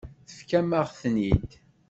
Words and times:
Tefkamt-aɣ-ten-id. 0.27 1.49